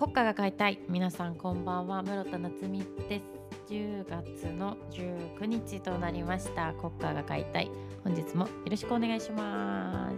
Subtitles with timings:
[0.00, 0.78] 国歌が買いたい。
[0.88, 2.02] 皆さんこんばんは。
[2.02, 3.70] 室田夏美です。
[3.70, 6.72] 10月の19日となりました。
[6.72, 7.70] 国歌が買いたい。
[8.02, 10.10] 本日もよろしくお願いしま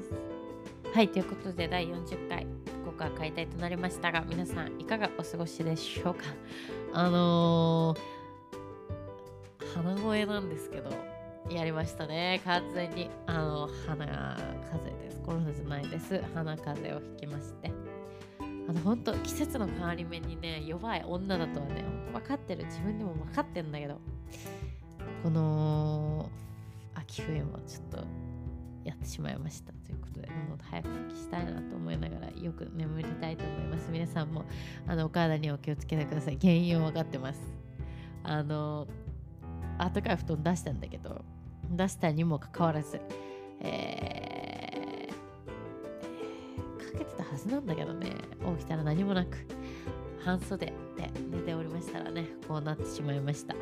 [0.84, 0.94] す。
[0.94, 2.46] はいということで第40回
[2.84, 6.26] 国歌が買いたいとなりましたが皆さんいかがお過ごしでしょうか。
[6.92, 10.90] あのー、鼻声なんですけど
[11.50, 12.40] やりましたね。
[12.44, 13.10] 完全に。
[13.26, 15.20] あの鼻風邪です。
[15.22, 16.22] コロナじゃないです。
[16.34, 17.81] 鼻風邪をひきまして。
[18.68, 22.64] あの本当季節の変わり目にね弱い女だとはね分かってる。
[22.64, 24.00] 自分でも分かってんだけど。
[25.22, 26.28] この
[26.94, 28.04] 秋冬もちょっと
[28.84, 29.72] やってしまいました。
[29.72, 33.88] ということでもっと早く復帰したいなと思いながらよく眠りたいと思います。
[33.90, 34.44] 皆さんも
[34.86, 36.38] あのお体にお気をつけてください。
[36.40, 37.40] 原因は分かってます。
[38.24, 38.88] あの
[39.78, 41.24] あったかい布団出したんだけど
[41.70, 43.00] 出したにもかかわらず、
[43.60, 44.31] えー、
[46.92, 48.12] かけてたはずなんだけどね。
[48.58, 49.38] 起きたら何もなく
[50.24, 50.72] 半袖で
[51.30, 53.54] 寝ておりましたらねこうなってしまいました。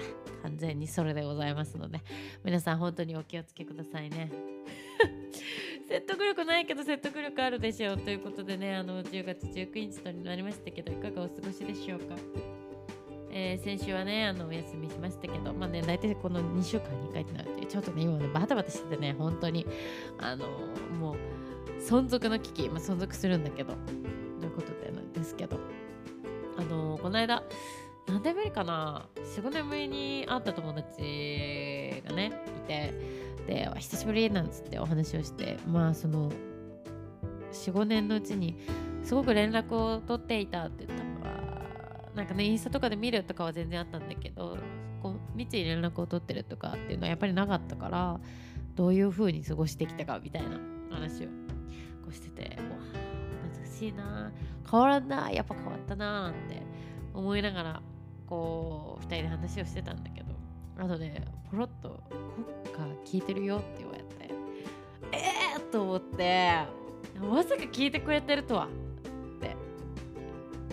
[0.42, 2.00] 完全にそれでございますので
[2.44, 4.30] 皆さん本当にお気をつけくださいね。
[5.88, 12.16] 説得力ないけど説得力あるでしょうということでねあの10月19日となりましたけどいかがお過ごしでしょうか。
[13.32, 19.64] えー、先週はね、あのお休みしましたけど、まあね、大体この2週間に1回ってなるて、ちょっとね、今ね、バタバタしててね、本当に、
[20.18, 20.48] あの、
[20.98, 21.16] もう、
[21.80, 23.74] 存続の危機、まあ、存続するんだけど、
[24.40, 25.58] ということでなんですけど、
[26.56, 27.42] あのー、この間、
[28.06, 32.32] 何年ぶりかな ?4、5年ぶりに会った友達がね、
[32.64, 32.92] いて、
[33.46, 36.30] で、久しぶりなんつってお話をして、まあ、その、
[37.52, 38.56] 4、5年のうちに、
[39.04, 41.30] すごく連絡を取っていたって言ったのは
[42.14, 44.58] なんかねインスタとかで見るとかは全然あったんだけど
[45.02, 48.20] こう密に連絡を取ってるとかっていうのはやっぱりなかったから
[48.74, 50.58] どういう風に過ごしてきたかみたいな
[50.90, 51.28] 話を
[52.10, 54.32] こしててわあ懐かしいな
[54.68, 56.62] 変わらんなやっぱ変わったななんて
[57.14, 57.82] 思いながら
[58.26, 60.28] こう2人で話をしてたんだけど
[60.78, 62.02] あとねポロッと
[62.74, 64.34] 「国歌聞いてるよ」って言われて
[65.12, 66.58] えー、と思って
[67.20, 68.68] まさか聞いてくれてるとはっ
[69.40, 69.56] て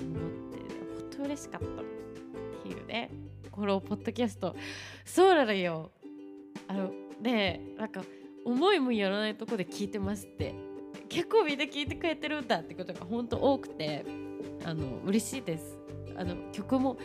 [0.01, 0.59] 思って
[1.01, 1.69] ほんと嬉しかったっ
[2.63, 3.11] ていうね
[3.51, 4.56] このポッドキャスト。
[5.03, 5.90] そうなのよ。
[6.67, 8.03] あのねなんか
[8.45, 10.53] 思いもやらないとこで聞いてますって
[11.07, 14.06] 結構みんな聞いてくれてるんだってことが本当多くて
[14.66, 15.78] あの嬉しいです。
[16.18, 16.97] あの曲も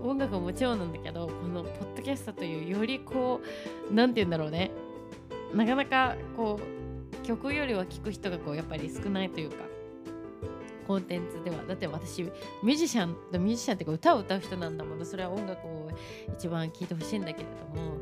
[0.00, 3.40] 音楽ももちろんなんだけどこのポッドキャストというよりこ
[3.90, 4.70] う何て言うんだろうね。
[5.54, 9.56] なかなかこう曲よりは聴く人がこうやっぱり少ないというか
[10.86, 11.62] コンテンツでは。
[11.64, 15.90] だって私ミュージシャンミュージシャンっていうか歌を歌う人なんだもんそれは音楽を
[16.36, 17.98] 一番聴いてほしいんだけれども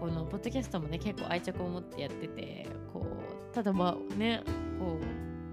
[0.00, 3.21] このポッドキャストもね結構愛着を持ってやっててこう
[3.52, 4.42] ただまあね
[4.78, 4.98] こ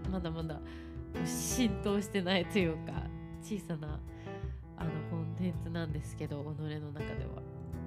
[0.08, 0.60] うまだまだ
[1.26, 2.94] 浸透してないというか
[3.42, 4.00] 小さな
[4.78, 7.42] あのコンテンツなんですけど己の中では。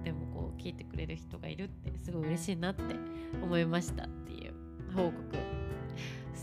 [0.05, 2.83] でもこう聞いてくれる人がいるってすごい嬉しいなって
[3.41, 4.53] 思いましたっていう
[4.97, 5.15] 報告。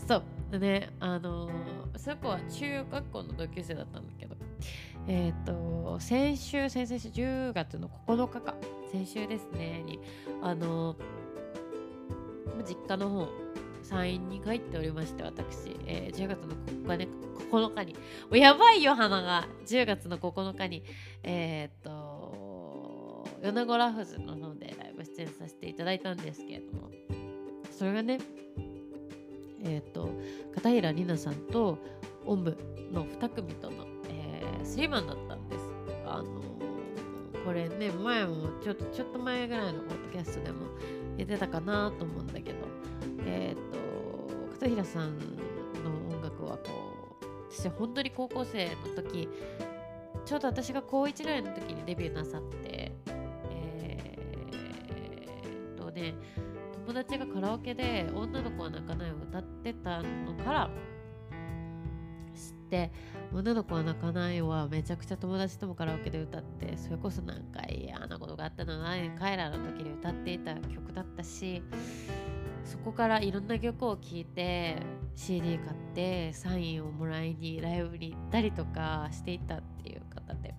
[0.08, 0.22] そう。
[0.50, 1.50] でねあの、
[1.96, 4.34] その子は中学校の同級生だったんだけど
[5.06, 8.54] えっ、ー、と先週先々週10月の9日か。
[8.90, 10.00] 先週ですねに
[10.42, 13.28] あのー、実家の方
[13.90, 16.54] 山陰に帰っておりまして私、えー、10月の
[16.86, 17.08] 9日,、ね、
[17.50, 17.96] 9日に
[18.40, 19.48] やばいよ花が。
[19.66, 20.84] 10月の9日に。
[21.24, 26.90] えっ、と米子ラフズの方でライブ出演させていただいたんですけれども。
[27.76, 28.18] それがね
[29.62, 30.10] えーと、
[30.54, 31.78] 片平里奈さんと
[32.24, 32.56] おんぶ
[32.92, 35.64] の2組との、えー、スリーマンだったんです。
[36.06, 36.40] あの、
[37.44, 40.66] これね前もちょっとちょっと前ぐらいのポッドキャストでも
[41.16, 42.58] 言ってたかなと思うんだけど、
[43.26, 43.69] えっ、と
[44.60, 46.64] 片平さんの音楽はこ
[47.22, 49.26] う私本当に高校生の時
[50.26, 52.92] ちょうど私が高1ぐらいの時にデビューなさって
[53.48, 56.14] えー、とね
[56.86, 60.70] 友達がカラオケで「女の子は泣かない」を歌ってたのから
[62.34, 62.92] 知って
[63.32, 71.62] 「女の子は泣かない」はめちゃくちゃ友達ともカラオケで歌ってそれこそ何回嫌なことがあったのな彼らの時に歌っていた曲だったし
[72.70, 74.76] そこからいろんな曲を聴いて
[75.16, 80.54] CD 買ってサインをもらいにライブに行ったりとかしていたっていう方で。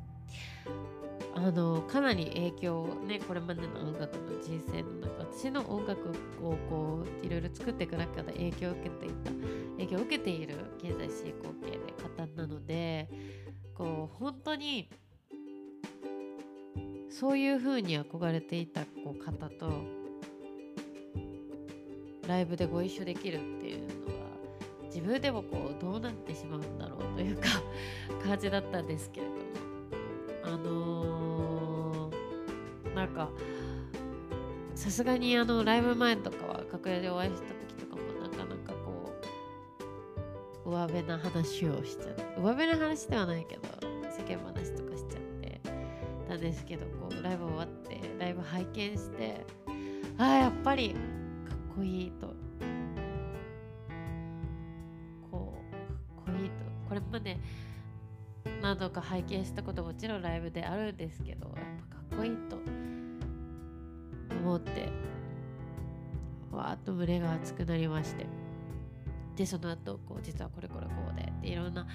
[1.33, 6.09] あのかなり影響をねこれまでの音楽の人生の中私の音楽
[6.43, 9.31] をこういろいろ作っていく中で影響を受けていた
[9.77, 13.09] 影響を受けている経済進行形で方なので
[13.73, 14.89] こう本当に
[17.09, 20.00] そういうふうに憧れていたこう方と
[22.27, 23.91] ライブでご一緒できるっていうのは
[24.85, 27.47] 自分でもこうどうなってしまうんだろうというか
[28.23, 29.51] 感じだったんですけれども。
[30.43, 33.29] あのー、なんか
[34.75, 39.13] さすがにあのライブ前とかは楽屋でお会いした時とかもなかなかこ
[40.65, 43.61] う上辺な話をしちゃって上辺な話ではないけど
[44.09, 45.61] 世間話とかしちゃって
[46.27, 49.45] たんですけどこうライブ終わってライブ拝見して
[50.17, 50.95] ああやっぱり
[51.81, 52.27] こいいと。
[55.31, 56.55] こうかっこいいと。
[56.87, 57.37] これまで
[58.61, 61.55] 何度か拝見したこともちろんライブであるんですけどやっ
[61.89, 62.57] ぱかっこいいと
[64.35, 64.89] 思って
[66.51, 68.27] わーっと胸が熱くなりまして。
[69.35, 71.31] でその後こう実はこれこれこうで。
[71.41, 71.87] でいろんな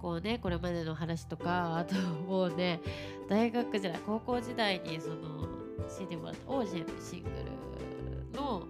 [0.00, 2.80] こうねこれまでの話とかあともうね
[3.28, 5.46] 大学時代高校時代にその
[5.88, 7.30] CD もらったオージェンのシング
[8.32, 8.66] ルの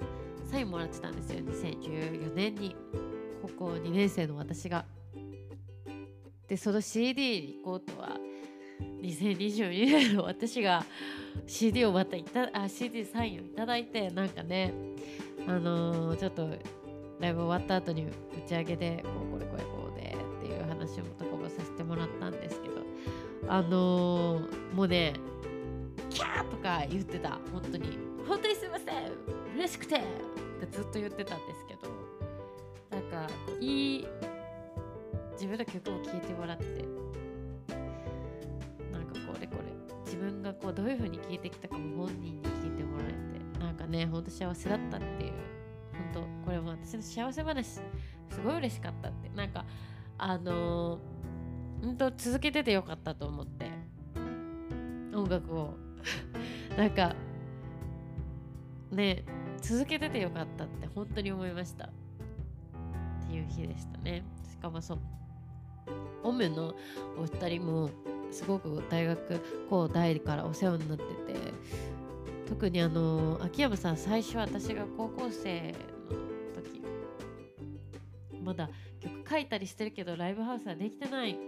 [0.51, 1.41] サインもらってたんですよ。
[1.41, 2.75] 2014年に
[3.43, 4.85] 高校2年生の私が。
[6.49, 8.17] でその CD に行こうとは
[9.03, 10.83] 2022年の私が
[11.47, 14.73] CD をまたいたあ CD サインをいただいてなんかね
[15.47, 16.49] あのー、ちょっと
[17.21, 18.11] ライブ終わった後に打
[18.49, 22.77] ち上げでこうこれこれこうでっていう話もとかもさせてもらったんですけど
[23.49, 25.13] あのー、もうね
[26.09, 28.08] キャーとか言ってた本当に。
[28.29, 28.95] 本当にすいません。
[29.57, 29.97] 嬉しくて。
[29.97, 31.89] ってずっと言ってたんですけど。
[32.91, 34.07] なんかいい
[35.33, 36.65] 自分の曲を聴いてもらって
[38.93, 39.73] なんかこれこれ。
[40.05, 43.61] 自分がこうどういう風に聴いてきたかも本人に聞いてもらえて。
[43.61, 45.33] なんかねほんと幸せだったっていう。
[46.13, 47.67] 本当これも私の幸せ話。
[47.67, 47.83] す
[48.45, 49.31] ごい嬉しかったって。
[49.31, 49.65] なんか
[50.19, 53.71] あのー、ほんと続けててよかったと思って。
[55.15, 55.75] 音楽を。
[56.77, 57.15] なんか
[58.91, 59.25] ね
[59.61, 61.87] 続けててよかったって本当に思いました。
[61.87, 61.91] っ
[63.29, 64.25] ていう日でしたね。
[64.51, 64.99] しかもそう。
[66.23, 66.75] オムの
[67.19, 67.91] お二人も
[68.31, 69.41] すごく大学
[69.71, 71.09] 高大からお世話になってて
[72.49, 76.83] 特にあの秋山さん最初私が高校生の時
[78.43, 78.69] まだ
[79.01, 81.39] 曲書いたりしてるけどライブハウスはできてない。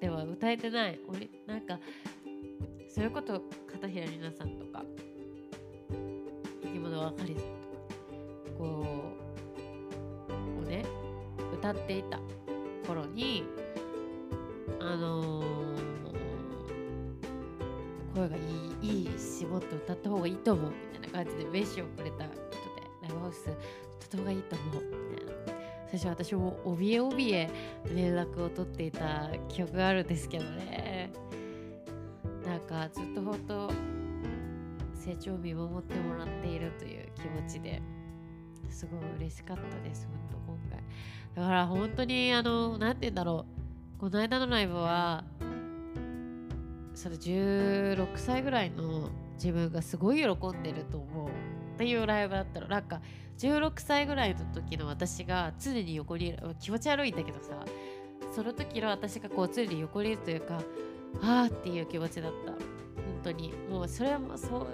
[0.00, 1.00] では歌えてない。
[1.08, 1.78] 俺なんか
[2.88, 4.84] そういうこと片平里奈さんとか
[6.96, 7.46] 生き物分かりさんとか
[8.58, 8.64] こ
[10.28, 10.84] うをね
[11.52, 12.18] 歌っていた
[12.86, 13.44] 頃に
[14.80, 15.46] あのー、
[18.14, 18.40] 声がい
[18.82, 22.38] いいい絞って歌った方がいいと思うみたいな感じで名刺をくれた人で
[23.02, 25.32] ライブハウス歌った方がいいと思うみたいな
[25.88, 27.50] 最初私も怯え怯え
[27.94, 31.10] 連絡を取っていた記憶があるんですけどね。
[32.44, 33.95] なんかずっと本当
[35.06, 37.80] 成長を見守ってもらっているという気持ちで
[38.68, 40.82] すごい嬉しかったです本当今回。
[41.36, 43.46] だから本当にあの何て言うんだろ
[43.96, 44.00] う。
[44.00, 45.24] この間のライブは
[46.94, 51.30] それ16歳ぐらいの自分がすごい喜んでると思うっ
[51.78, 53.00] ていうライブだったらなんか
[53.38, 57.64] 16歳ぐらいの時の私が常に横に気持ち悪いんだけどさ
[58.34, 60.60] その時の私がこう常に横にいるというか
[61.22, 62.75] ああっていう気持ちだった。
[63.16, 63.52] 本当に。
[63.70, 64.66] もうそれはもうそう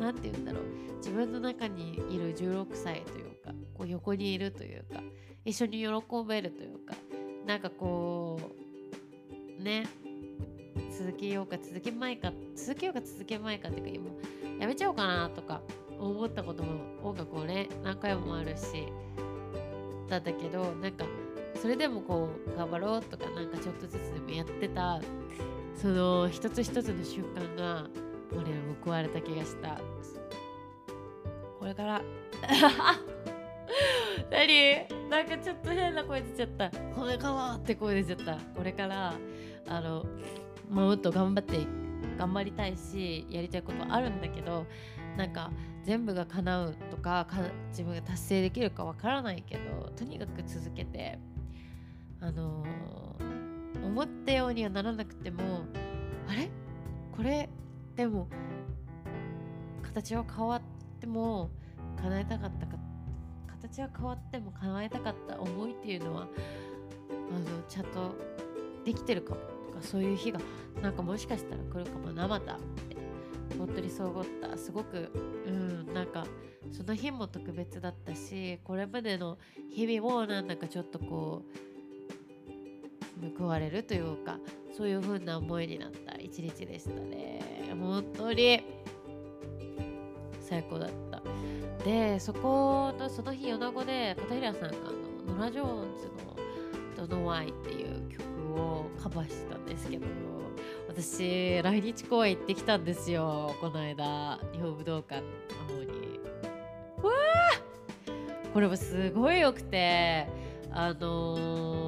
[0.00, 0.62] 何て言うんだろう。
[0.98, 5.00] 自分の中にいる16歳というかこう横にいるというか
[5.44, 5.88] 一緒に喜
[6.26, 6.94] べるというか
[7.46, 8.38] なんかこ
[9.58, 9.86] うね
[10.90, 15.62] 続けようか続けまいか続けようか続けまいかっていうか今やめちゃおうかなとか
[15.98, 18.64] 思ったことも音楽をね何回もあるし
[20.08, 21.04] だったけどなんか
[21.60, 25.00] それでもこう頑張ろうとかなんかちょっとずつでもやってた
[25.80, 27.86] その一つ一つの瞬間が
[28.32, 28.48] 俺は
[28.84, 29.78] 報われた気がした。
[31.58, 32.02] これから。
[34.30, 34.88] 何？
[35.08, 36.70] なんかちょっと変な声出ちゃった。
[36.70, 38.36] これからって声出ちゃった。
[38.56, 39.14] これから
[39.68, 40.04] あの
[40.68, 41.66] もっと頑張って
[42.18, 44.66] 頑張りたいしやりたいことあるんだけど
[45.16, 45.50] なんか
[45.84, 47.26] 全部が叶うとか
[47.70, 51.18] 自分が達成できるかわからないけどとにかく続けて
[52.20, 52.68] あのー、
[53.88, 55.64] 思ったようにはならなくても
[56.28, 56.50] あれ？
[57.16, 57.48] これ？
[57.96, 58.28] でも
[59.82, 60.62] 形は変わっ
[61.00, 61.50] ても
[62.00, 62.76] 叶えたかったか
[63.60, 66.28] 形は変わっても叶えたかった思いっていうのは
[67.10, 68.14] あのちゃんと
[68.84, 69.40] できてるかも
[69.72, 70.38] とかそういう日が
[70.80, 72.96] なんかもしかしたら来るかもなまたって
[73.58, 74.56] 本当にそう思った。
[74.56, 75.10] すごく
[75.46, 76.26] うんなんか
[76.70, 79.38] その日も特別だったしこれまでの
[79.70, 81.67] 日々もなんだかちょっとこう
[83.38, 84.38] 報われるというか
[84.76, 87.40] そういう風な思いになった一日でしたね。
[87.78, 88.62] 本当に。
[90.40, 91.22] 最高だった。
[91.84, 94.70] でそこのその日米子で片平さんがあ
[95.30, 100.06] のノラ・ジョーンズの「Don't Know Why」っていう曲をカバーしてたんですけど
[100.88, 104.38] 私来日公演行ってきたんですよこの間。
[104.52, 106.18] 日本武道館の方に。
[107.02, 110.26] わあこれもすごい良くて
[110.72, 111.87] あの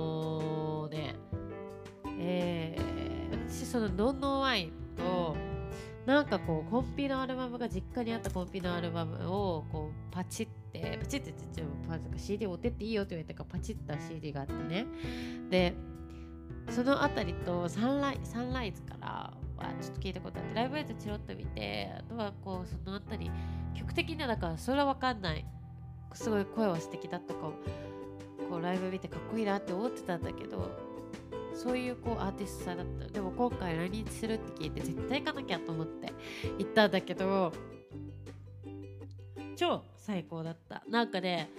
[3.71, 5.37] その「Don't Know Why」と
[6.05, 14.87] なんかこうコンピのアルバムが実家にあったコンピのアルバムをこうパチってパチってちょっと CD を追ってっていいよって言われたからパチった CD があってね。
[15.51, 15.75] で
[16.69, 23.31] その辺りとサンライサンライズからはちょっと聞いたことあってライブエイトチロッと見てあとはこうその辺り
[23.75, 25.47] 曲的にはだからそれは分かんない。
[26.13, 27.53] すごい声は素敵だとか
[28.51, 30.90] こうライブ見てかっこいいなって思ってたんだけど
[31.55, 33.13] そういうこうアーティストさんだった。
[33.13, 36.13] でも今回来日するって聞いて絶対行かなきゃと思って
[36.59, 37.53] 行ったんだけど
[39.57, 40.83] 超最高だった。
[40.89, 41.51] なんかね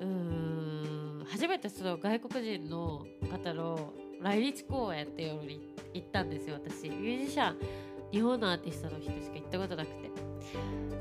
[0.00, 6.88] うーん初めてその外国人の方の来日公演っていうのに行ったんですよ私。
[6.88, 7.58] ミュージシャン
[8.12, 10.10] 日本のアーティストの人しか行ったことなくて。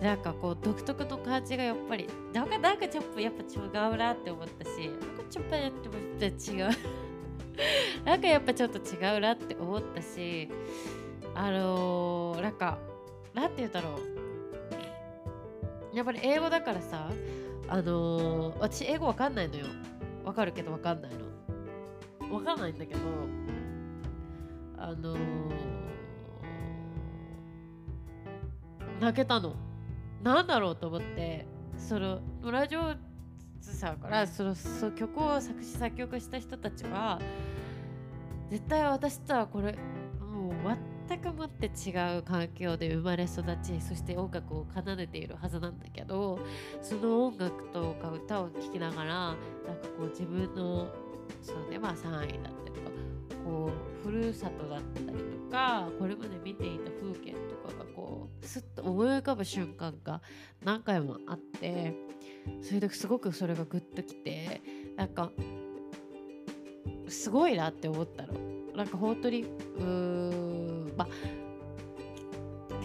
[0.02, 6.70] なんかこう独特の感じがやっぱりなんかなんかちょっとやっぱ違うなって思ったしなんかちょっとやっても違う。
[8.10, 10.50] なんかやっぱちょっと違うなって思ったし
[11.36, 12.80] あのー、なんか
[13.36, 14.00] なんて言うんだろ
[15.94, 15.96] う。
[15.96, 17.12] やっぱり英語だからさ
[17.68, 19.68] あのー、私英語わかんないのよ。
[20.26, 22.36] わかるけどわかんないの。
[22.36, 23.00] わかんないんだけど
[24.80, 25.20] あのー、
[29.02, 29.54] 泣けたの。
[30.24, 31.46] なんだろうと思って
[31.78, 32.96] そのラジオ
[33.62, 37.20] さんからそのその曲を作詞作曲した人たちは
[38.50, 39.76] 絶対私とはこれ
[40.22, 40.54] もう
[41.08, 46.40] 全くもって違う環境で生まれ育ちそして音楽を奏でているはずなんだけど
[46.82, 50.88] その音楽とか歌を聴きながらなんかこう自分の
[51.42, 52.90] そうねまあ3位だったりとか
[53.44, 53.72] こ
[54.04, 60.22] うふるさとだったりとかこれまで見ていた風景とかがこうすっと思い浮かぶ瞬間が
[60.64, 61.96] 何回もあって
[62.62, 64.62] それですごくそれがグッときて
[64.96, 65.32] なんか
[67.10, 68.34] すごいなって思ったの。
[68.76, 71.08] なんか本当にうーまあ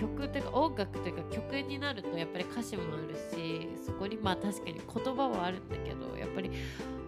[0.01, 6.51] 曲っていうか音楽というか曲になるとやっぱり歌詞もあるしそこにまあ確かに言葉はあるんだけどやっぱり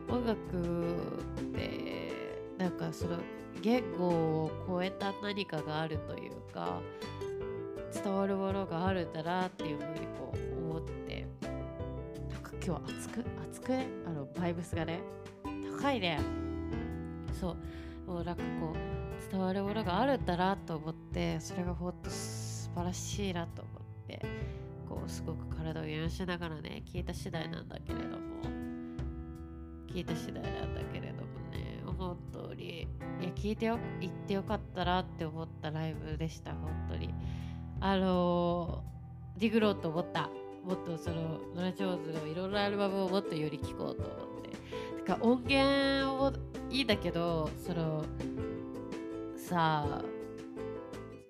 [0.09, 3.19] 音楽ってなんかその
[3.61, 6.81] 言語を超えた何かがあるというか
[7.93, 11.27] 伝わるものがあるんだなっていうふうにこう思って。
[12.31, 13.89] なんか今日は熱く熱くね？
[14.07, 15.01] あのバイブスがね
[15.81, 16.21] 高いね。
[17.39, 17.57] そう。
[18.11, 24.25] もうなんかこう伝わるものがあるんだなと思ってそれがほんと素晴らしいなと思って
[24.89, 28.27] こうすごく体を揺らしながらね聞いた次第なんだけれども。
[29.89, 31.83] 聞いた次第なんだけれどもね。
[31.97, 32.83] 本当に。
[32.83, 32.87] い
[33.23, 37.15] や聞いてよ行ってよかったなって思ったライブでした本当に。
[37.81, 40.29] あのー、 dig ろうと思った。
[40.65, 44.47] もっとそのノラ・ジョーンズのいろんなアルバムをもっとより聴こうと思って。
[45.07, 46.33] か音源を
[46.71, 48.05] いいんだけどその
[49.37, 50.03] さあ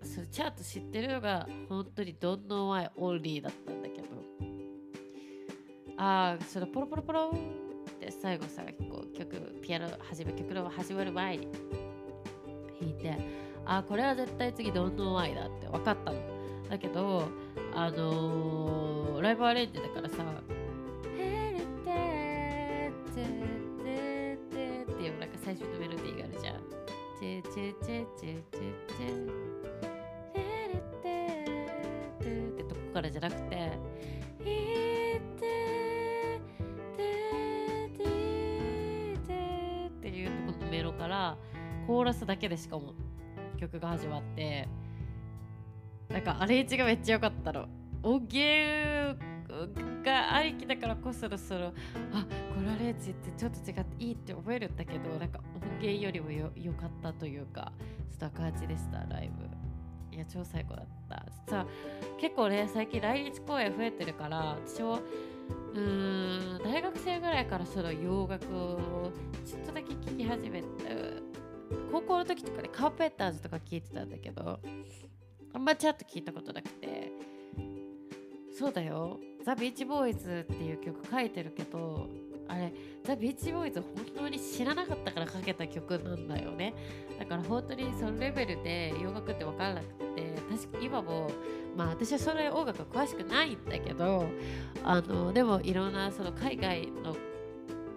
[0.02, 4.06] それチャート知ってるのが本当に Don't Know Why Only だったんだけど。
[5.98, 11.48] ああそのポロポロポロって最後さこう曲ピアノ始め曲の始まる前に
[12.80, 13.16] 弾いて
[13.64, 16.36] ああこれは絶対次 Don't Know Why だって分かったの。
[16.68, 17.28] だけど
[17.74, 20.16] あのー、ライブアレンジだからさ
[28.18, 29.06] チェチェチェ
[30.32, 30.38] テ
[30.73, 31.06] レテ
[32.20, 33.78] テってとこからじゃなくて、
[34.38, 35.40] ヒテ
[36.96, 37.04] テ
[37.66, 38.08] テ
[39.26, 41.37] テっていうとこのメロから
[41.87, 42.94] コーラスだけでしかも
[43.58, 44.66] 曲が始まって
[46.08, 47.66] なんかアレンジがめっちゃ良かったの。
[48.02, 49.18] 音源
[50.04, 51.73] がありきだからこそろそろあ
[52.54, 57.73] これはレーチってちょっと違っていいって思えるんだけどなんか音源よりもよ良かったというか
[58.10, 59.30] そんな感じでしたライ
[60.10, 60.16] ブ。
[60.16, 61.25] いや超最高だった。
[61.46, 61.66] 実は
[62.18, 64.94] 結構ね最近来日公演増えてるから私も
[65.75, 69.12] うーん大学生ぐらいからその洋楽を
[69.44, 70.66] ちょっとだけ聴き始めて
[71.92, 74.58] 高校の時とかでカーペッターズとか聴いてたんだけど
[75.52, 77.12] あんまちゃんと聞いたことなくて。
[78.58, 79.20] そうだよ。
[79.44, 82.08] ザ・ビーチボーイズっていう曲書いてるけど
[82.48, 82.72] あれ
[83.04, 86.74] ザ・ビーチボーイズ本当に知らなかったから書けた曲なんだよね。
[87.18, 91.30] だから本当にそのレベルで洋楽って分からなくて確か今も
[91.76, 94.26] まあ私はそれ音楽詳しくないんだけど
[94.84, 97.10] あのでもいろんなその海外の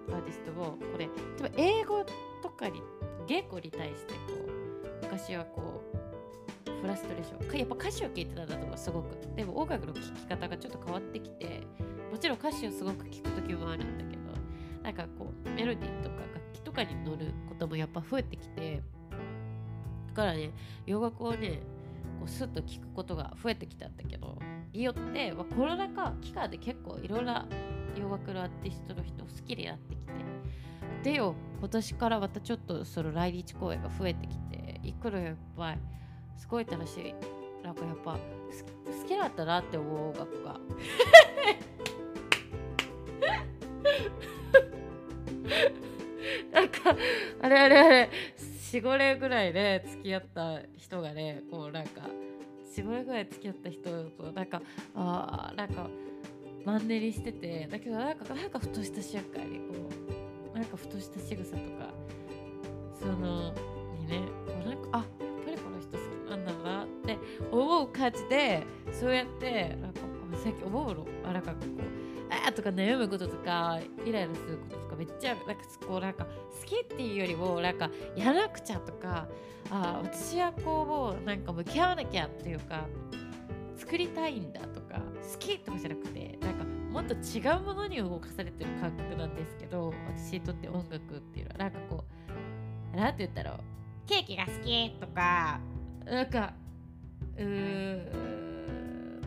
[0.09, 2.05] アーティストをこれ例えば英語
[2.41, 2.81] とかに
[3.27, 5.99] 言語に対してこう昔はこう
[6.81, 9.17] フラストレーションやっぱ歌詞を聴いてたんだと思うすごく。
[9.35, 11.61] でも音楽の聴き方がちょっと変わってきて
[12.11, 14.08] もちろん歌詞をすごく聴く時もあるんだけど
[14.89, 18.81] なんかこうメロディーとか楽器とかに乗ることもやっぱ増えてきて
[20.07, 20.51] だからね
[20.87, 21.61] 洋楽をね
[22.19, 24.39] こうスッと聴くことが増えてきたんだけど
[24.73, 27.47] によって、まあ、コロナ禍期間で結構いろんな
[27.95, 30.13] 洋楽のアーティストの人好きになってきて
[31.03, 35.79] でよ今年からまたちょっとその来日公演が増えてきていくらやっぱり
[36.35, 37.13] すごい楽しい。
[37.63, 40.59] なんかやっぱ好きだったなって思う音楽が。
[47.49, 48.09] れあれあれ。
[48.71, 52.01] 45年ぐらいで付き合った人がねこうなんか
[52.75, 54.61] 45年ぐらい付き合った人となんか
[54.95, 55.87] あなんか
[56.65, 59.75] マンネリしててだけどなんかなんかふとした瞬間にこ
[60.53, 61.89] うなんかふとした仕草とか
[62.99, 63.53] その
[63.99, 65.07] にねこうなんかあやっ
[65.45, 67.17] ぱりこの人好きなんだなって
[67.51, 69.99] 思う感じでそうやってなんか
[70.43, 71.98] さっき思うのあなんかこう
[72.49, 75.53] あとか悩むこととかイライラすることとかめっちゃなんか
[75.87, 79.27] こうなんか好きっていうよりもなんかやらなくちゃとか
[79.69, 82.87] あ私はこうもうなんか向き合わなきゃっていうか
[83.77, 84.99] 作りたいんだとか
[85.31, 91.57] 好きとかじゃなくてなんかもっと違うものに動かされてる感覚なんですけど私にとって音楽っていうのは。
[91.59, 92.03] なんかこ
[92.93, 93.59] う何て言ったろう。
[94.07, 95.59] ケーキが好きとか
[96.03, 96.53] なんか
[97.37, 98.39] うー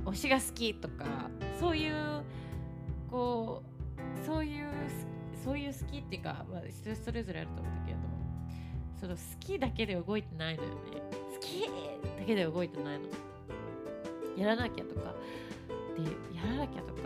[0.07, 2.25] 推しが好きとかそういう
[3.13, 4.69] こうそういう
[5.45, 7.99] そういう好きっていうか、まあ、人それぞれあると思うんだけど
[9.01, 10.75] その好きだけで動いてないのよね。
[11.35, 11.61] 好き
[12.19, 13.07] だけで動いてないの。
[14.37, 15.13] やらなきゃとか。
[15.97, 16.03] で
[16.37, 17.03] やらなきゃとか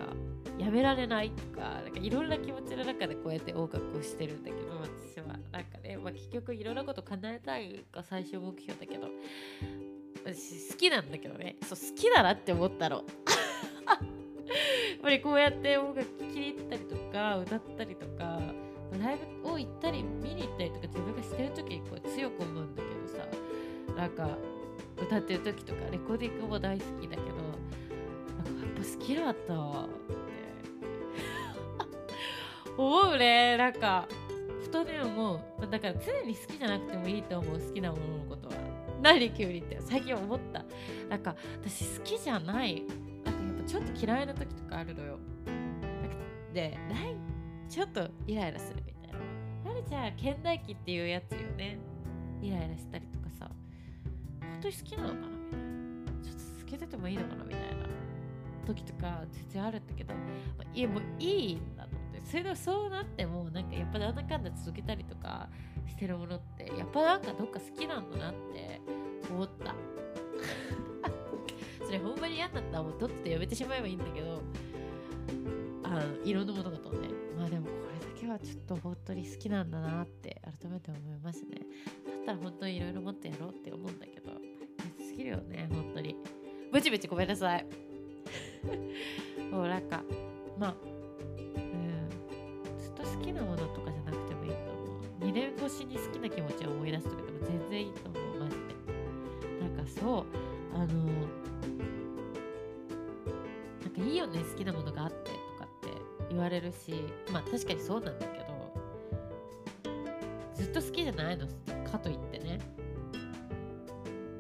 [0.59, 9.09] やめられないとかなんかいろんな気持ちの中でこうやって音楽をしてるんだけど私はなんかね、まあ、結局いろんなこと叶えたいが最終目標だけど
[10.25, 11.57] 私好きなんだけどね。
[11.63, 13.05] そう好きだなって思ったの。
[15.01, 18.41] ぱりこうやって音楽聴きに行ったりとか歌ったりとか
[18.99, 23.27] ライブを行ったり見に行ったりとか自分がしてる時にこう強く思うんだけどさ
[23.97, 24.39] なんか
[24.97, 30.17] 歌ってる時とかレコーディングも大好きだけどなんかやっぱ好きだったわって。
[32.77, 34.07] 思うねなんか。
[34.63, 35.67] ふとね思う。
[35.71, 38.55] だから常に好きじゃなくてもいいと思う好きなもののことは。
[39.01, 40.65] 何急にって最近思った。
[41.09, 42.83] なんか私好きじゃない。
[43.67, 45.19] ちょっと嫌いな時とかあるのよ。
[46.53, 47.17] で来
[47.69, 49.19] ちょっとイライラするみたいな。
[49.71, 51.79] あれじゃあ倦怠期っていうやつよね。
[52.41, 53.51] イライラしたりとかさ。
[54.41, 56.23] 本当に好きなのかなみたいな。
[56.23, 57.67] ちょっと続けててもいいのかなみたいな。
[58.67, 60.21] 時とか全然あるんだけど、ま
[60.65, 62.21] あ、いやもういいんだと思って。
[62.25, 65.49] それでそうなってもなんかやっぱなんだかんだ続けたりとか
[65.87, 68.81] してるものってやっぱなんかどっか好きなんだなって
[69.31, 69.75] 思った。
[71.99, 74.43] ほんまに嫌だったらもうとっととやめてしまえばいいんだけど
[75.85, 77.27] あのいろんなものが飛んで。
[77.37, 81.61] まあでもこれだけはちょっと本当に好きなんだなって改めて思いますね。
[82.07, 84.39] だったら本当にいろいろもっとやろうって思うんだけど好
[85.17, 86.17] きだよね本当に。
[86.73, 87.67] ブチブチごめんなさい。
[89.53, 90.03] もうなんか
[90.59, 92.09] まあうん
[92.79, 95.25] ずっと好きなものとかじゃなくてもいいと思う。
[95.25, 100.25] 2年越しに好きな気持ちを思い出すとかでも全然いいと思うマジでなんかそう
[100.75, 101.56] あのなん
[104.01, 105.89] かいいよね好きなものがあってとかって
[106.31, 108.47] 言われるしまあ確かにそうなんだけど
[110.55, 111.47] ずっと好きじゃないの
[111.91, 112.59] かといってね。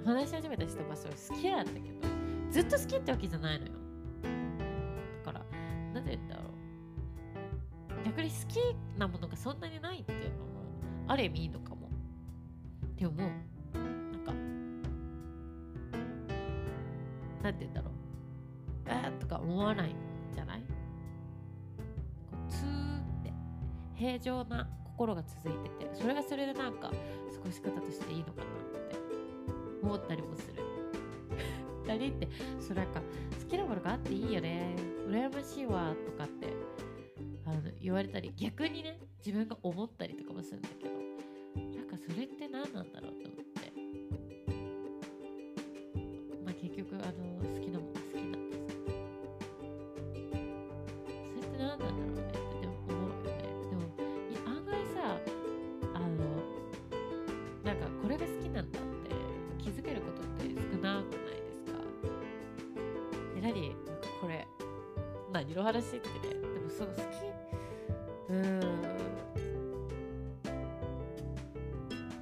[0.06, 1.84] 話し始めた人はそれ好きなんだけど
[2.50, 3.72] ずっと好きってわけじゃないのよ。
[5.24, 5.44] だから
[5.92, 6.46] 何て言うんだろう。
[8.04, 10.44] 逆に好きなものがそんなにないっていうのも
[11.08, 11.88] ある意味いいのかも。
[12.86, 13.30] って思う。
[24.16, 26.94] 正常な心が続いててそれがそれでなんか過
[27.44, 28.46] ごし方としていいのかなっ
[28.88, 28.96] て
[29.82, 30.62] 思ったりもする。
[31.84, 33.00] 2人ってそれなんか
[33.38, 34.74] 好きなものがあっていいよね。
[35.06, 36.48] 羨ましいわとかって
[37.44, 40.94] あの言われたり逆にね自分が思ったりとかもするんだけど
[41.78, 43.35] なんかそれって何なんだろうと思
[63.46, 63.68] 何？
[63.70, 64.46] なんかこれ。
[65.32, 66.34] 何の話ってね。
[66.34, 67.02] でもその好き。
[68.30, 68.60] うん。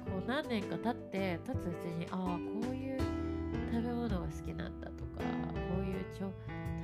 [0.05, 2.17] こう何年か経って経つうちにああ
[2.61, 2.99] こういう
[3.71, 6.31] 食べ物が好きなんだとかこういうちょ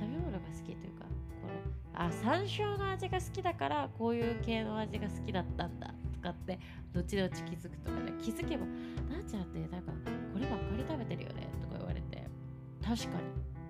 [0.00, 1.04] 食べ物が好きというか
[1.40, 6.58] このあ山椒の味が好きだからこういう系の味が好きだったんだとかって
[6.94, 8.12] 後々気づくとかね。
[8.20, 9.92] 気づけばなーちゃんってなんか
[10.32, 12.26] こればっかり食べてるよねとか言われて。
[12.82, 13.61] 確かに。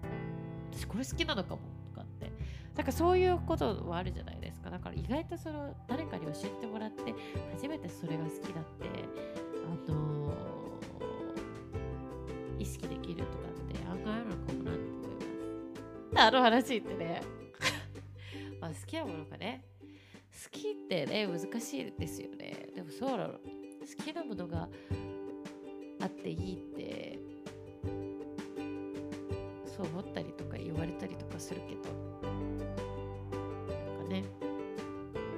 [0.82, 1.60] 私これ好きなのかも
[1.94, 2.32] とかって。
[2.74, 4.70] だからそういうことはあるじゃないですか。
[4.70, 7.14] だから意外とその誰かに教えてもらって
[7.54, 8.88] 初めてそれが好きだって
[9.64, 10.32] あのー
[12.58, 15.16] 意識できるとかって案外あるのかもなって思い
[16.12, 16.26] ます。
[16.26, 17.22] あの話ってね。
[18.60, 19.64] まあ好きなものがね。
[20.44, 22.68] 好きってね難しいですよね。
[22.74, 23.34] でもそうなの。
[23.34, 24.68] 好きなものが
[26.00, 27.31] あっていいって
[29.82, 31.80] そう思ったりとか言われたりとかするけど。
[32.22, 34.24] なんかね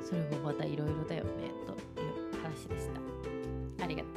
[0.02, 2.88] それもまたいろいろだよねという話でし
[3.78, 3.84] た。
[3.84, 4.14] ありがとう。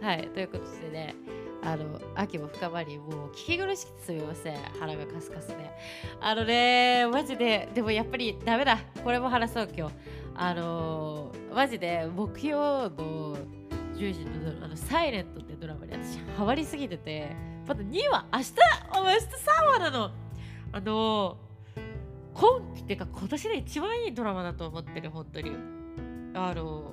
[0.04, 1.14] はいということでね
[1.62, 4.56] あの秋も深まりもう聞き苦しくてすみません。
[4.78, 5.56] 腹がカスカスで。
[6.20, 8.78] あのねマジででもやっぱりダメだ。
[9.02, 9.94] これも話そう今日。
[10.36, 13.36] あのマジで木曜の
[13.96, 17.49] 10時のあの「サイレントってドラマに私ハマりすぎてて。
[17.66, 18.52] まだ2話明日
[18.98, 20.10] お前明日3話なの。
[20.72, 21.36] あの
[22.32, 25.52] 今期っていうか今年で一番いいドラマだと思ってる本当に。
[26.34, 26.92] あの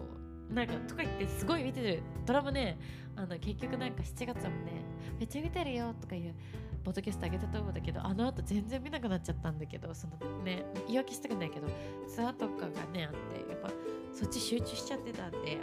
[0.49, 2.77] なんかとか言ってすごい見てるドラマね。
[3.15, 4.83] あの結局なんか7月もね
[5.19, 6.35] めっちゃ見てるよとかいう
[6.83, 11.67] ポッドキャストあげたと思うんだけどあの後全然見なくなっちゃったんだけどそのね言い訳したくないけど
[12.07, 13.11] ツアーとかがねあっ
[13.43, 13.71] てやっぱ
[14.13, 15.57] そっち集中しちゃってたんででも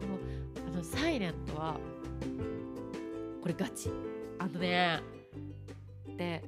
[0.00, 0.18] でも
[0.66, 1.76] あのサイレントは
[3.48, 3.90] これガチ。
[4.38, 5.00] あのね。
[6.18, 6.42] で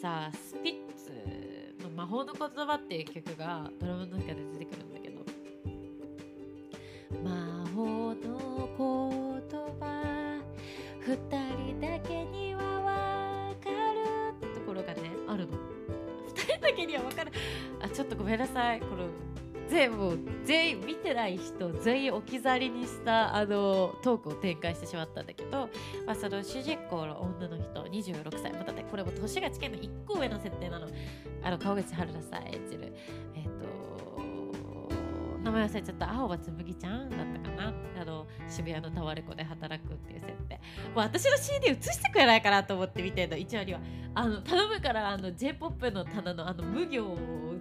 [0.00, 4.81] さあスピッツの「魔法の言葉」っていう曲がドラマの中で出てくる
[21.56, 25.68] 人全員置き去りにしたあのトークを展開してしまったんだけど、
[26.06, 30.88] まあ、その主人公の女の人26歳またねこれも年が近いの1個上の設定なの。
[31.44, 32.92] あの川口春奈さん演じる
[33.34, 34.22] えっ、と
[35.42, 37.72] 名前忘れちゃった青葉紬ちゃんだったかな？
[38.00, 40.54] あの渋谷のタワレコで働くっていう設定。
[40.54, 40.60] も
[40.96, 43.36] う私の CD 映してくれないかなと思って見てんの。
[43.36, 43.80] 1話には
[44.14, 47.16] あの頼むからあの J−POP の棚のあの無行を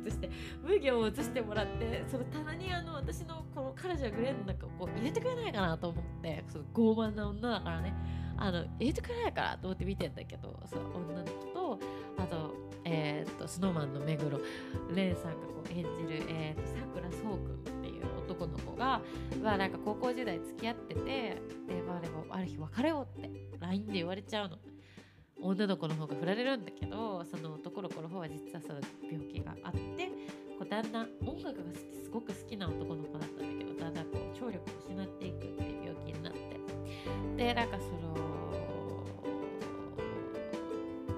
[0.05, 0.29] 映して
[0.63, 7.93] 無行を映してもらってその棚にあの私のこの彼女のグレーの中をこう入れてくれないかなと思ってその傲慢な女だからね
[8.37, 11.79] あの入れてくれないかなと思って見てんだけどそう女の子と
[12.17, 14.39] あとえー、っとスノーマンの目黒
[14.89, 19.01] 蓮さんがこう演じるえー、っとさくらそうくんっていう男の子が
[19.43, 21.37] まあなんか高校時代付き合っててで
[21.87, 24.57] まあでもある日別れようって LINE で言われちゃうの。
[25.41, 30.07] 女の子の方が振られるんだけどその男の子の方は実はその病気があって
[30.57, 36.41] こうだんだん音楽が好きすごく好きな男の子だったんだけどだんだんこう聴力を失っていくっていう病気になって
[37.37, 38.11] でなんかその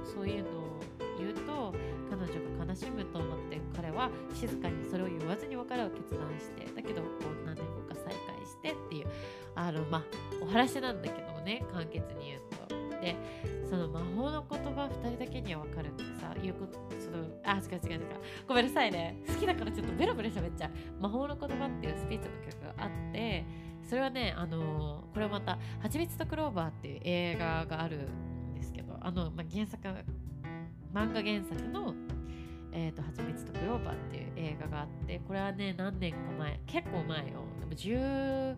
[0.05, 0.79] そういうのを
[1.17, 1.73] 言うと
[2.09, 7.07] 彼女が悲しむと思って彼は静かにそれを言わずに別れを決断してだけどこ
[7.43, 8.13] う何年後か再会
[8.45, 9.07] してっていう
[9.55, 10.03] あのまあ
[10.41, 12.62] お話なんだけどもね簡潔に言うと。
[13.03, 13.15] で
[13.69, 18.07] その魔法の言葉2人だけには分かるってさいうことそのあ違う違う違う。
[18.47, 19.21] ごめんなさいね。
[19.27, 20.71] 好きだからちょっとベロベロ喋っちゃう。
[21.01, 23.45] 魔法の言葉っていうスピッツの曲があって
[23.83, 29.87] それはねあのーこれはまた「はちみつとクローバー」っていう映画があるんですけどあの、まあ、原作
[30.93, 31.93] 漫画原作の
[32.71, 37.43] 「えー、とはちみつとクローバー」っていう映画があってこれはね何年か前結構前よ。
[37.59, 38.55] でも10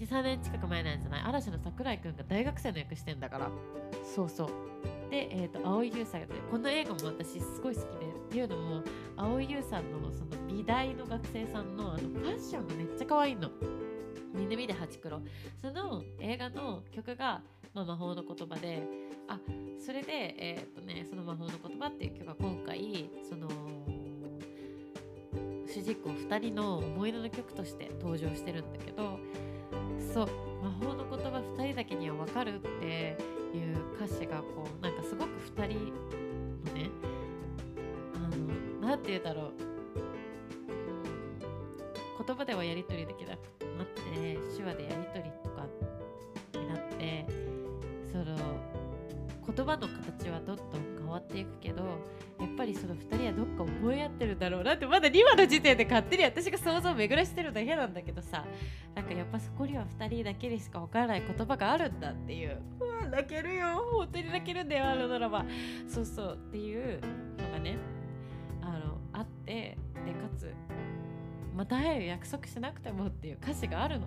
[0.00, 1.22] 23年近く前なんじゃない？
[1.24, 3.50] 嵐の桜井くんが大学生の役してんだから。
[4.14, 4.48] そうそう。
[5.10, 8.06] で、えー、と蒼井優さんがねこの映画も私すごい好きで。
[8.06, 8.82] っていうのも
[9.16, 13.50] 蒼井優さんのその美大の学生さんのあのファッションがめっちゃ可愛いの。
[14.32, 15.20] みんな見チクロ
[15.60, 17.42] その映画の曲が、
[17.74, 18.80] まあ、魔法の言葉で
[19.26, 19.40] あ
[19.84, 23.48] それでえっ、とねその魔法の言葉っていう曲が今回その
[25.66, 29.18] 主人公2人の思い出の曲として登場してるんだけど
[30.12, 30.28] そう
[30.62, 33.16] 魔法の言葉2人だけには分かるって
[33.54, 35.78] いう歌詞がこうなんかすごく2人
[36.66, 36.90] のね
[38.14, 38.18] あ
[38.82, 39.70] のなんて言うんだろう。
[42.26, 43.40] 言葉ではやり取りできなく
[43.76, 45.66] なって手話でやり取りとか
[46.54, 47.26] になって
[48.12, 48.36] その
[49.56, 51.82] 言葉の形はどんどんわっていくけど
[52.40, 58.44] やっぱりその2人はどっか思い合ってるだろうなってまだ2話の時点で勝手に私が想像を巡らしてるだけなんだけどさ
[58.94, 62.60] なんかやっぱそこには2人だけにしか分からない言葉があるんだっていう。
[62.80, 63.84] うわ泣けるよ。
[63.92, 65.44] 本当に泣けるんだよあのドラマ。
[65.88, 66.34] そうそう。
[66.34, 67.00] っていう
[67.38, 67.78] のがね
[68.62, 70.52] あのあってでかつ
[71.54, 74.06] また会える約束しなくてもっていう歌詞があるの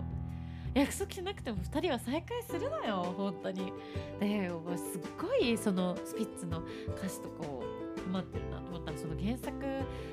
[0.74, 3.72] 約束しなくても2人は再会するのよ本当に。
[4.20, 6.62] ですっごいそのスピッツの
[6.96, 7.62] 歌詞とかを
[8.04, 9.54] ハマってるなと思ったらその原作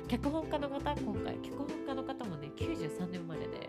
[0.08, 3.68] 脚本家の方今回脚本家の方もね93年生まれで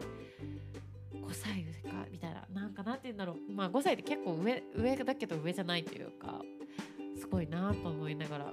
[1.13, 2.45] 5歳かみたいな。
[2.53, 3.51] なんかなんて言うんだろう。
[3.51, 6.41] まあ5歳って結構上上だけど上じゃないというか
[7.17, 8.51] すごいなと思いながらこ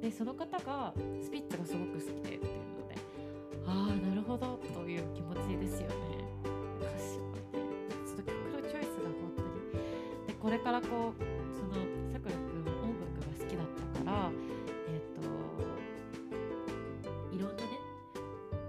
[0.00, 0.02] う。
[0.02, 2.40] でその方がスピッツがすごく好きでっていう
[2.80, 2.94] ので。
[3.66, 4.55] ああなるほど。
[10.66, 10.90] からこう
[11.54, 11.74] その
[12.12, 14.32] さくらくん音楽が好きだったから
[14.88, 15.22] えっ、ー、と
[17.32, 17.68] いろんなね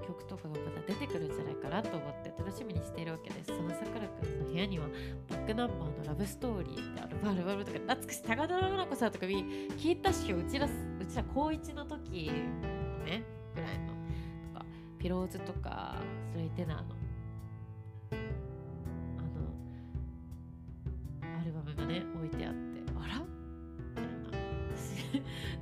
[0.06, 3.48] 曲とかがまた出てくるんじゃないかなと思って楽しみにしているわけです。
[3.48, 4.86] そのさくらくんの部屋には
[5.28, 7.18] バックナンバーのラブストーリーってある。
[7.24, 10.70] バルバルとか懐かしい高田奈々子さんとか聞いたしうちらう
[11.10, 12.32] ちら高1の時
[13.08, 13.24] ね
[13.56, 13.88] ぐらいの
[14.54, 14.66] とか
[15.00, 15.96] ピローズとか
[16.32, 17.07] スレイテナーの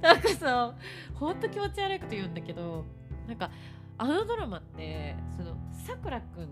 [0.06, 0.76] なんかさ
[1.16, 2.86] ほんと気持ち悪いこと言うんだけど
[3.28, 3.50] なんか
[3.98, 6.50] あのドラマってそのさくらくん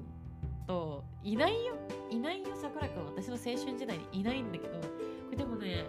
[0.66, 1.76] といないよ
[2.10, 4.88] いないよさくらくん私の青春時代にいないんだけどこ
[5.30, 5.86] れでもね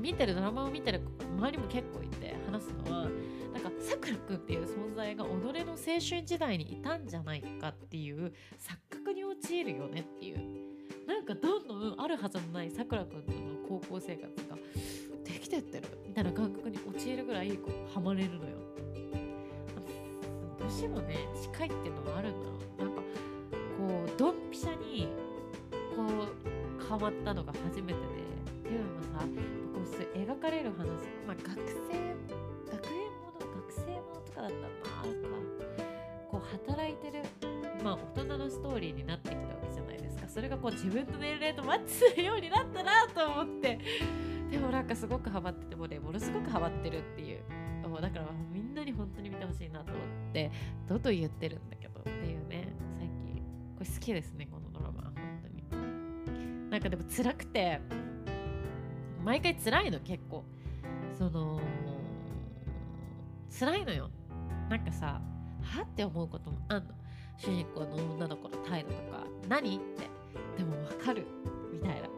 [0.00, 1.00] 見てるドラマを見てる
[1.38, 3.08] 周りも結構いて話すのは
[3.52, 10.74] なんかさくらくんっていう存在が己の青春時代にいたんじゃないかっていう錯覚に陥るよねっていう。
[11.06, 14.56] なんかどんどんあるはずのないさくらくんとの高校生活が
[15.44, 15.84] きてってる。
[16.08, 18.56] みたいな感覚に陥るぐらいこうハマれるのよ。
[20.58, 22.84] 年もね近いっていうのはあるんだろう。
[22.84, 23.02] なんか
[23.78, 25.08] こうドンピシャに
[25.94, 28.24] こう変わったのが初めてで。
[28.64, 30.86] っていうのもさこう描かれる話、
[31.26, 31.92] まあ、学生
[32.72, 34.66] 学園もの学生ものとかだったらま
[35.02, 35.08] あか
[36.30, 37.22] こう働いてる
[37.84, 40.26] まあ大人のストーリーになってきたわけじゃないですか。
[40.26, 43.78] それがこう自分の年齢とマッチするようになったなと思って。
[44.50, 50.50] でもなんかすごくハマっててもねものすごくハマってるっていうもうだからみんなに本当に見てほしいなと思って
[50.88, 53.42] どんどん言ってるんだけどっていうね最近。
[53.76, 56.70] これ好きですねこのドラマ本当に。
[56.70, 57.80] なんかでも辛くて
[59.24, 60.44] 毎回辛いの結構。
[61.18, 61.60] その
[63.48, 64.10] 辛いのよ。
[64.68, 65.20] なんかさ
[65.62, 66.94] はって思うこともあんの。
[67.36, 70.08] 主人公の女の子の態度とか何って。
[70.56, 71.26] でも分かる。
[71.72, 72.08] みたいな。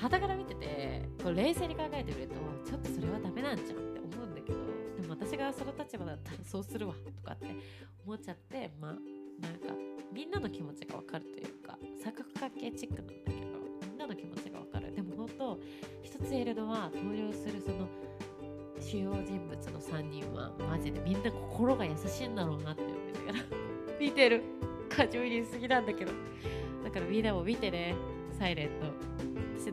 [0.00, 2.34] 肌から見ててこう冷静に考えてみると
[2.64, 4.58] ちょっとそれはダメなんじゃんって思うんだけど
[5.02, 6.94] でも私がその立場だったらそうするわ。
[6.94, 7.46] とかって
[8.06, 9.74] 思っちゃってまあなんか
[10.12, 13.34] みんなの気持ちが分かるというか三角関係チックなんだけど
[13.90, 14.94] みんなの気持ちが分かる。
[14.94, 15.58] でも本当
[16.04, 17.88] 一つ言えるのは登場するその
[18.78, 23.44] 主要人物の3人はマジでみんな心が優しいんだろうなって思いながら
[23.98, 24.44] 見てる
[24.88, 26.12] 感情入りすぎなんだけど
[26.84, 27.96] だからみんなも見てね
[28.38, 29.16] サイレント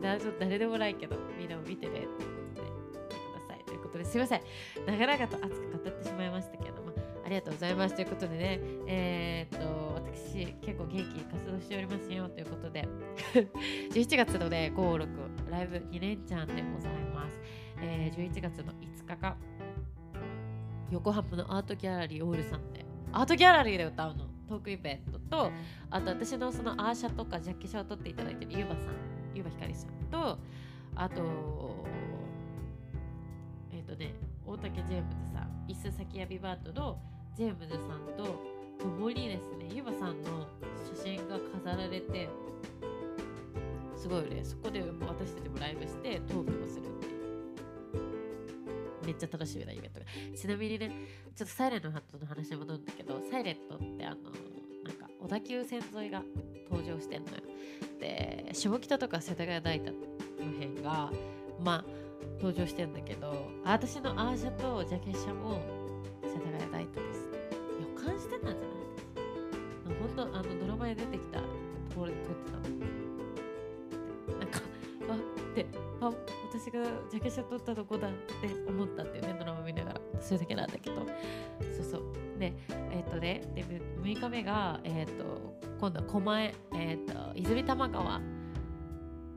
[0.40, 1.98] 誰でもないけどみんなも見てね。
[1.98, 2.08] って
[2.56, 3.64] 言ってください。
[3.66, 4.40] ということですいません。
[4.86, 7.94] 長々と熱く語ってしまいましたけどもありがとうございます。
[7.94, 12.30] ということでねえー、っと私結構元気に活動しておりますよ。
[12.30, 12.88] ということで
[13.92, 17.38] 11月のね56ライブ2連チャンでございます、
[17.82, 19.36] えー、11月の5日が
[20.90, 25.50] 横浜のアートギャラリーオールさんでアートギャラリーで歌うのトークイベントと
[25.90, 30.38] あと私のそのアーシャとかジャッキシャを撮っていただいてるゆばさんゆばひかりさんと
[30.96, 31.84] あと
[33.72, 34.14] えっ、ー、とね
[34.46, 36.98] 大竹ジェームズさん椅子先やビバートの
[37.36, 40.46] ジェームズさんと共にですねゆばさんの
[40.94, 42.28] 写真が飾られて
[43.96, 47.14] すごいねそこで私たちもライブしてトークをするっていう
[49.06, 50.06] めっちゃ楽しみなイベントが。
[50.36, 50.90] ちなみにね、
[51.34, 54.16] ちょっとサイレントのハットの話に戻るんだけど、サイレントってあの、
[54.84, 56.22] なんか小田急線沿いが
[56.70, 57.36] 登場してんのよ。
[58.00, 59.92] で、下北とか世田谷大田
[60.44, 61.10] の辺が、
[61.62, 61.84] まあ、
[62.36, 65.60] 登場してんだけど、私のアーシャとジャケ写も
[66.22, 67.28] 世田谷大田です。
[67.80, 69.90] 予感してたんじゃないですか。
[70.16, 71.44] 本当あのドラマで出てきたと
[71.94, 72.64] ころで撮ってたの。
[74.38, 74.60] なんか、
[75.10, 75.66] あって
[76.00, 76.12] あ
[76.54, 82.02] 私がジャケ写撮ったとこだって思ったっていうねドラマ見ながらそれだけなんだけどそうそう
[82.38, 83.64] でえっ、ー、とねで
[84.02, 85.24] 6日目がえっ、ー、と
[85.80, 88.20] 今度は狛江えっ、ー、と泉多摩川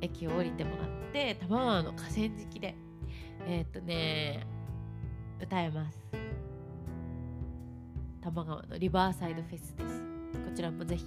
[0.01, 2.75] 駅を降りてもらって多摩川の河川敷で
[3.47, 4.45] えっ、とね
[5.41, 5.97] 歌えます。
[8.21, 10.01] 多摩川のリバーサイドフェスです。
[10.33, 11.05] こちらもぜひ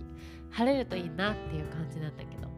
[0.50, 2.48] 晴れるといいなっていう感じなんだけど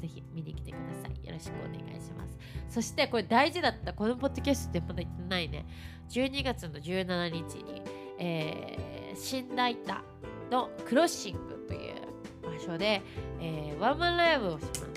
[0.00, 1.26] ぜひ見に来てください。
[1.26, 2.38] よろしくお願いします。
[2.68, 5.66] そしてこれ大事だったこのポッドキャストってまだ言ってないね。
[6.08, 7.82] 12月の17日に、
[8.18, 10.02] えー、新大田
[10.50, 11.94] のクロッシングという
[12.42, 13.02] 場所で、
[13.40, 14.87] えー、ワンマンライブをします。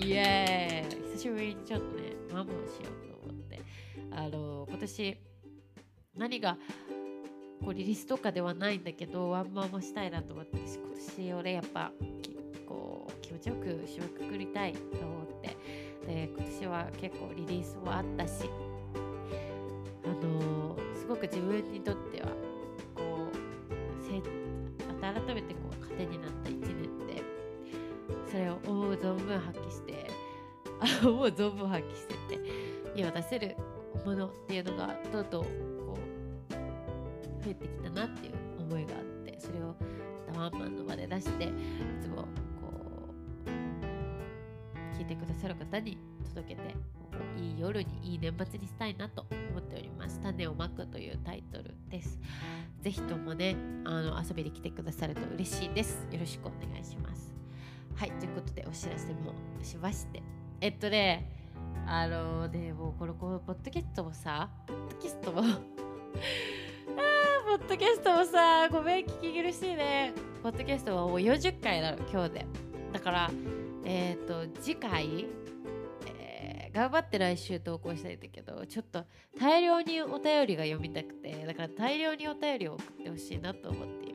[0.00, 3.60] イエーイ久しぶりにちょっとねワンマンしようと思って。
[4.10, 5.18] あの今年
[6.16, 6.56] 何が
[7.62, 11.92] こうリリースとかではないんだけどワンマンもしたいなと思って今年俺やっぱ
[12.66, 15.56] こう気持ちよく締めくくりたいと思って。
[16.06, 18.48] で今年は結構リリースもあったし
[20.04, 22.28] あの、すごく自分にとっては
[22.94, 26.37] こうまた改めてこう糧になった
[28.38, 30.10] それを思う存分発揮して
[31.04, 32.50] 思う存分発揮してって
[32.94, 33.56] 今出せる
[34.06, 35.98] ものっていうのがどんどんこ
[36.50, 39.74] う増えてきたなっていう思いがあってそれを
[40.36, 41.48] ワンマンの場で出してい
[42.00, 42.28] つも
[44.96, 45.98] 聞いてくださる方に
[46.28, 46.76] 届けて
[47.42, 50.20] いい夜にいい年末にしたいなと思っております。
[50.20, 52.20] 種をまくというタイトルです。
[52.82, 56.06] ぜひともね、あの遊びに来てくださると嬉しいです。
[56.12, 57.37] よろしくお願いします。
[57.98, 60.22] はい、ということでお知らせもしまして。
[60.60, 61.28] えっとね、
[61.84, 65.58] あのね、もこのこのポッドキャストもさ、ポッドキャストも あー、
[67.58, 70.12] ポッドキャストもさ、ごめん、聞き苦しいね。
[70.44, 72.46] ポッドキャストはもう40回なの、今日で。
[72.92, 73.30] だから、
[73.84, 75.26] えっ、ー、と次回、
[76.72, 79.04] 頑張って来週投稿したいんだけどちょっと
[79.40, 84.07] 大量にお便りが読みたくてだから大量にお便りを送ってほしいなと思って、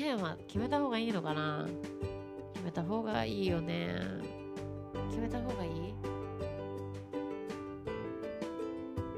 [0.00, 1.68] テーマ決めた方がいいのかな？
[2.54, 4.00] 決めた方がいいよね。
[5.10, 5.94] 決めた方がいい？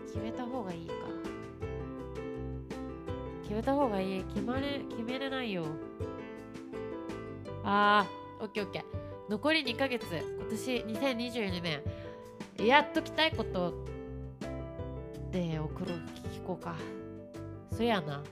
[0.07, 0.95] 決めた方がいいか。
[3.45, 4.25] 決めた方がいい。
[4.25, 5.67] 決まれ決めれないよ。
[7.63, 8.83] ああオッケーオッケー。
[9.31, 10.05] 残り2ヶ月。
[10.11, 11.81] 今年2022年。
[12.67, 13.85] やっときたいこと
[15.31, 15.95] で送る
[16.35, 16.75] 聞こうか。
[17.71, 18.25] そやな。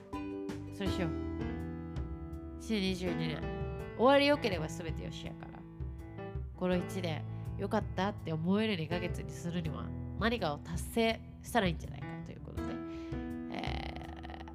[0.75, 1.30] それしよう。
[2.71, 3.37] 2022年
[3.97, 5.59] 終わりよければ全てよしやから。
[6.55, 7.21] この1年
[7.57, 9.85] よかったって思える2ヶ月にするには
[10.19, 12.63] 何かを達成したらいいんじゃないかということで、
[13.51, 14.45] え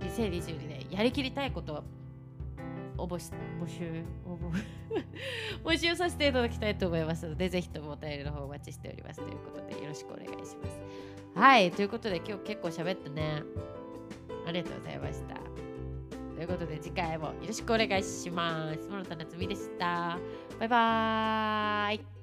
[0.00, 1.84] ー、2022年やりきりたいこと
[2.96, 4.38] 応募し募集応
[5.64, 10.80] 募募集させていただきたいと思いますのでぜひともお便りの方お待ちしておりますということでよろしくお願いします。
[11.34, 13.42] はいということで今日結構喋ったね。
[14.46, 15.49] ありがとうございました。
[16.40, 18.88] ということで次回もよろしくお願いします。
[18.88, 20.18] 諸田夏美でした。
[20.58, 22.19] バイバーイ。